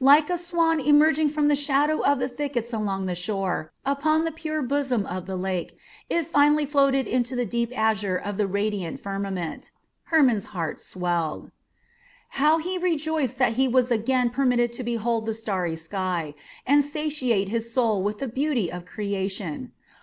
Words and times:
Like 0.00 0.28
a 0.28 0.36
swan 0.36 0.78
emerging 0.78 1.30
from 1.30 1.48
the 1.48 1.56
shadow 1.56 2.00
of 2.00 2.18
the 2.18 2.28
thickets 2.28 2.70
along 2.70 3.06
the 3.06 3.14
shore 3.14 3.72
upon 3.86 4.26
the 4.26 4.30
pure 4.30 4.60
bosom 4.60 5.06
of 5.06 5.24
the 5.24 5.38
lake, 5.38 5.74
it 6.10 6.26
finally 6.26 6.66
floated 6.66 7.06
into 7.06 7.34
the 7.34 7.46
deep 7.46 7.72
azure 7.74 8.18
of 8.18 8.36
the 8.36 8.46
radiant 8.46 9.00
firmament. 9.00 9.70
Hermon's 10.04 10.44
heart 10.52 10.78
swelled. 10.80 11.50
How 12.28 12.58
he 12.58 12.76
rejoiced 12.76 13.38
that 13.38 13.54
he 13.54 13.68
was 13.68 13.90
again 13.90 14.28
permitted 14.28 14.70
to 14.74 14.84
behold 14.84 15.24
the 15.24 15.32
starry 15.32 15.76
sky, 15.76 16.34
and 16.66 16.84
satiate 16.84 17.48
his 17.48 17.72
soul 17.72 18.02
with 18.02 18.18
the 18.18 18.28
beauty 18.28 18.70
of 18.70 18.84
creation! 18.84 19.72